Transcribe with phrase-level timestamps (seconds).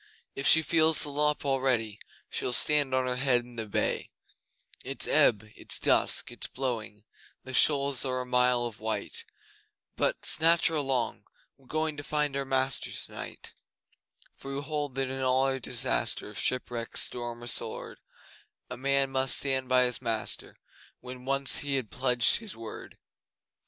[0.33, 1.99] If she feels the lop already
[2.31, 4.09] She'll stand on her head in the bay.
[4.83, 7.03] It's ebb it's dusk it's blowing,
[7.43, 9.25] The shoals are a mile of white,
[9.95, 11.25] But (snatch her along!)
[11.55, 13.53] we're going To find our master tonight.
[14.35, 17.99] For we hold that in all disaster Of shipwreck, storm, or sword,
[18.71, 20.57] A man must stand by his master
[20.99, 22.97] When once he had pledged his word!